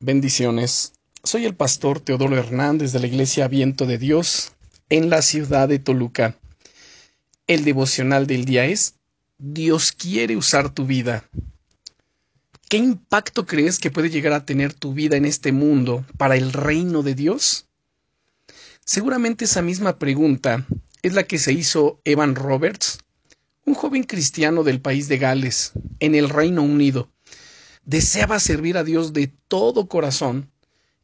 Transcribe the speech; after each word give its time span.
Bendiciones. 0.00 0.92
Soy 1.24 1.46
el 1.46 1.54
pastor 1.54 2.00
Teodoro 2.00 2.36
Hernández 2.36 2.92
de 2.92 3.00
la 3.00 3.06
Iglesia 3.06 3.48
Viento 3.48 3.86
de 3.86 3.96
Dios 3.96 4.52
en 4.90 5.08
la 5.08 5.22
ciudad 5.22 5.70
de 5.70 5.78
Toluca. 5.78 6.36
El 7.46 7.64
devocional 7.64 8.26
del 8.26 8.44
día 8.44 8.66
es 8.66 8.96
Dios 9.38 9.92
quiere 9.92 10.36
usar 10.36 10.68
tu 10.68 10.84
vida. 10.84 11.24
¿Qué 12.68 12.76
impacto 12.76 13.46
crees 13.46 13.78
que 13.78 13.90
puede 13.90 14.10
llegar 14.10 14.34
a 14.34 14.44
tener 14.44 14.74
tu 14.74 14.92
vida 14.92 15.16
en 15.16 15.24
este 15.24 15.50
mundo 15.52 16.04
para 16.18 16.36
el 16.36 16.52
reino 16.52 17.02
de 17.02 17.14
Dios? 17.14 17.66
Seguramente 18.84 19.46
esa 19.46 19.62
misma 19.62 19.98
pregunta 19.98 20.66
es 21.00 21.14
la 21.14 21.22
que 21.22 21.38
se 21.38 21.54
hizo 21.54 22.02
Evan 22.04 22.34
Roberts, 22.34 22.98
un 23.64 23.72
joven 23.72 24.02
cristiano 24.02 24.62
del 24.62 24.82
país 24.82 25.08
de 25.08 25.16
Gales, 25.16 25.72
en 26.00 26.14
el 26.14 26.28
Reino 26.28 26.62
Unido 26.62 27.10
deseaba 27.86 28.38
servir 28.40 28.76
a 28.76 28.84
Dios 28.84 29.12
de 29.12 29.28
todo 29.48 29.88
corazón 29.88 30.50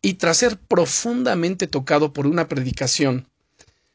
y 0.00 0.14
tras 0.14 0.38
ser 0.38 0.58
profundamente 0.58 1.66
tocado 1.66 2.12
por 2.12 2.26
una 2.26 2.48
predicación, 2.48 3.28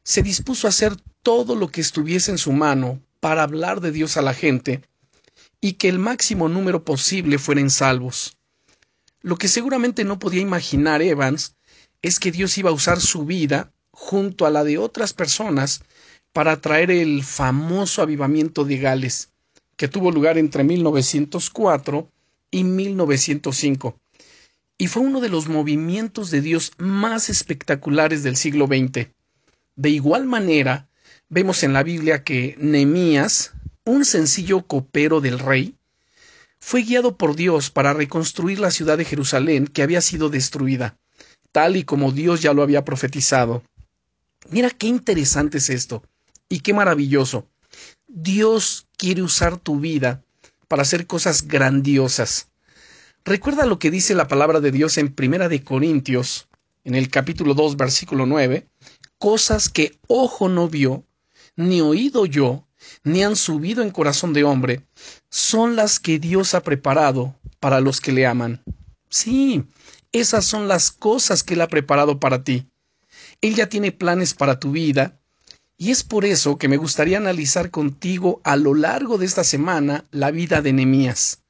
se 0.04 0.22
dispuso 0.22 0.68
a 0.68 0.70
hacer 0.70 0.98
todo 1.24 1.56
lo 1.56 1.70
que 1.70 1.80
estuviese 1.82 2.30
en 2.30 2.38
su 2.38 2.52
mano 2.52 3.00
para 3.22 3.44
hablar 3.44 3.80
de 3.80 3.92
Dios 3.92 4.18
a 4.18 4.22
la 4.22 4.34
gente 4.34 4.82
y 5.62 5.74
que 5.74 5.88
el 5.88 5.98
máximo 5.98 6.50
número 6.50 6.84
posible 6.84 7.40
fueran 7.40 7.70
salvos. 7.70 8.36
Lo 9.22 9.38
que 9.38 9.48
seguramente 9.48 10.04
no 10.04 10.20
podía 10.20 10.42
imaginar 10.42 11.02
Evans 11.02 11.56
es 12.02 12.20
que 12.20 12.34
Dios 12.34 12.58
iba 12.58 12.70
a 12.70 12.74
usar 12.74 13.00
su 13.00 13.26
vida 13.26 13.72
junto 13.92 14.46
a 14.46 14.50
la 14.50 14.66
de 14.66 14.78
otras 14.78 15.14
personas 15.14 15.84
para 16.34 16.60
traer 16.60 16.92
el 16.92 17.24
famoso 17.24 18.02
avivamiento 18.02 18.66
de 18.66 18.78
Gales, 18.78 19.30
que 19.78 19.88
tuvo 19.88 20.12
lugar 20.12 20.38
entre 20.38 20.66
1904 20.66 22.10
y 22.54 22.64
1905, 22.64 24.00
y 24.78 24.88
fue 24.88 25.02
uno 25.02 25.22
de 25.22 25.30
los 25.30 25.50
movimientos 25.50 26.30
de 26.30 26.40
Dios 26.40 26.72
más 26.78 27.30
espectaculares 27.30 28.22
del 28.22 28.36
siglo 28.36 28.68
XX. 28.68 29.08
De 29.76 29.90
igual 29.90 30.26
manera, 30.26 30.88
vemos 31.30 31.64
en 31.64 31.74
la 31.74 31.82
Biblia 31.82 32.24
que 32.24 32.56
Nehemías, 32.60 33.54
un 33.86 34.06
sencillo 34.06 34.68
copero 34.68 35.20
del 35.20 35.40
rey, 35.40 35.76
fue 36.60 36.84
guiado 36.84 37.18
por 37.18 37.36
Dios 37.36 37.72
para 37.72 37.94
reconstruir 37.94 38.60
la 38.60 38.70
ciudad 38.70 39.00
de 39.00 39.06
Jerusalén 39.06 39.66
que 39.66 39.82
había 39.82 40.02
sido 40.02 40.30
destruida, 40.30 40.96
tal 41.52 41.76
y 41.76 41.84
como 41.84 42.12
Dios 42.12 42.44
ya 42.44 42.54
lo 42.54 42.62
había 42.62 42.86
profetizado. 42.86 43.64
Mira 44.52 44.70
qué 44.70 44.86
interesante 44.86 45.58
es 45.58 45.72
esto, 45.72 46.04
y 46.50 46.60
qué 46.60 46.72
maravilloso. 46.76 47.48
Dios 48.08 48.86
quiere 48.96 49.24
usar 49.24 49.58
tu 49.58 49.80
vida 49.80 50.23
para 50.74 50.82
hacer 50.82 51.06
cosas 51.06 51.48
grandiosas. 51.48 52.48
Recuerda 53.24 53.68
lo 53.68 53.78
que 53.78 53.92
dice 53.92 54.16
la 54.16 54.28
palabra 54.28 54.60
de 54.60 54.72
Dios 54.72 54.98
en 54.98 55.14
Primera 55.14 55.48
de 55.48 55.64
Corintios, 55.64 56.48
en 56.84 56.96
el 56.96 57.10
capítulo 57.10 57.54
2, 57.54 57.78
versículo 57.78 58.26
9, 58.26 58.68
cosas 59.20 59.70
que 59.70 60.00
ojo 60.08 60.50
no 60.50 60.68
vio, 60.68 61.06
ni 61.56 61.80
oído 61.82 62.26
yo, 62.26 62.68
ni 63.04 63.24
han 63.24 63.36
subido 63.36 63.84
en 63.84 63.92
corazón 63.92 64.34
de 64.34 64.46
hombre, 64.46 64.82
son 65.30 65.76
las 65.76 66.00
que 66.00 66.18
Dios 66.18 66.56
ha 66.56 66.64
preparado 66.64 67.36
para 67.60 67.80
los 67.80 68.02
que 68.02 68.12
le 68.12 68.26
aman. 68.26 68.64
Sí, 69.12 69.66
esas 70.12 70.44
son 70.44 70.68
las 70.68 70.90
cosas 70.90 71.44
que 71.44 71.54
Él 71.54 71.62
ha 71.62 71.68
preparado 71.68 72.20
para 72.20 72.44
ti. 72.44 72.68
Él 73.42 73.54
ya 73.54 73.70
tiene 73.70 73.92
planes 73.92 74.34
para 74.34 74.60
tu 74.60 74.72
vida, 74.72 75.22
y 75.84 75.92
es 75.92 76.06
por 76.06 76.24
eso 76.24 76.58
que 76.58 76.70
me 76.70 76.78
gustaría 76.78 77.18
analizar 77.18 77.70
contigo 77.70 78.40
a 78.46 78.56
lo 78.56 78.74
largo 78.74 79.18
de 79.18 79.26
esta 79.26 79.44
semana 79.44 80.06
la 80.12 80.32
vida 80.32 80.62
de 80.62 80.72
Nehemías, 80.72 81.42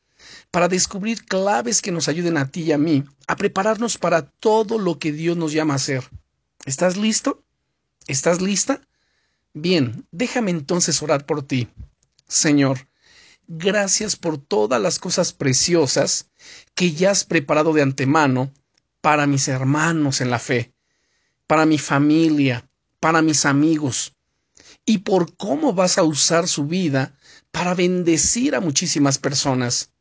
para 0.49 0.67
descubrir 0.67 1.23
claves 1.25 1.83
que 1.83 1.91
nos 1.91 2.07
ayuden 2.07 2.37
a 2.37 2.49
ti 2.49 2.63
y 2.63 2.71
a 2.71 2.79
mí 2.79 3.03
a 3.27 3.35
prepararnos 3.35 3.99
para 3.99 4.23
todo 4.23 4.79
lo 4.79 4.97
que 4.97 5.11
Dios 5.11 5.37
nos 5.37 5.53
llama 5.53 5.73
a 5.73 5.75
hacer. 5.75 6.09
¿Estás 6.65 6.97
listo? 6.97 7.43
¿Estás 8.07 8.41
lista? 8.41 8.81
Bien, 9.53 10.07
déjame 10.11 10.49
entonces 10.49 11.03
orar 11.03 11.27
por 11.27 11.43
ti. 11.43 11.67
Señor, 12.27 12.87
gracias 13.47 14.15
por 14.15 14.39
todas 14.39 14.81
las 14.81 14.97
cosas 14.97 15.31
preciosas 15.31 16.31
que 16.73 16.93
ya 16.93 17.11
has 17.11 17.23
preparado 17.23 17.71
de 17.71 17.83
antemano 17.83 18.51
para 18.99 19.27
mis 19.27 19.47
hermanos 19.47 20.21
en 20.21 20.31
la 20.31 20.39
fe, 20.39 20.73
para 21.45 21.67
mi 21.67 21.77
familia, 21.77 22.67
para 22.99 23.21
mis 23.21 23.45
amigos 23.45 24.15
y 24.85 24.99
por 24.99 25.35
cómo 25.35 25.73
vas 25.73 25.97
a 25.97 26.03
usar 26.03 26.47
su 26.47 26.65
vida 26.65 27.13
para 27.51 27.73
bendecir 27.73 28.55
a 28.55 28.59
muchísimas 28.59 29.17
personas. 29.17 29.91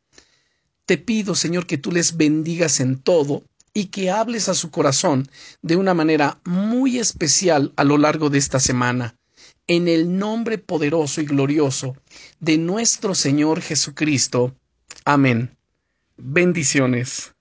Te 0.87 0.98
pido, 0.98 1.34
Señor, 1.34 1.66
que 1.66 1.78
tú 1.78 1.93
les 1.93 2.16
bendigas 2.16 2.81
en 2.81 2.98
todo 2.98 3.44
y 3.75 3.87
que 3.87 4.10
hables 4.10 4.48
a 4.48 4.54
su 4.54 4.71
corazón 4.71 5.28
de 5.62 5.76
una 5.76 5.94
manera 5.94 6.41
muy 6.44 6.98
especial 6.98 7.72
a 7.76 7.84
lo 7.84 7.98
largo 7.98 8.31
de 8.31 8.38
esta 8.38 8.60
semana. 8.60 9.16
En 9.66 9.87
el 9.87 10.19
nombre 10.19 10.59
poderoso 10.59 11.21
y 11.21 11.25
glorioso 11.25 11.97
de 12.41 12.59
nuestro 12.59 13.15
Señor 13.15 13.60
Jesucristo. 13.60 14.54
Amén. 15.04 15.56
Bendiciones. 16.16 17.32